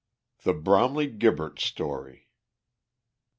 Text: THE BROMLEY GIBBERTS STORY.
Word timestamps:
THE 0.43 0.55
BROMLEY 0.55 1.05
GIBBERTS 1.19 1.63
STORY. 1.63 2.27